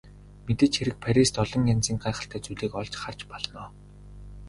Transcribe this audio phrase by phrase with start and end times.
[0.45, 3.61] Мэдээж хэрэг Парист олон янзын гайхалтай зүйлийг олж харж болно.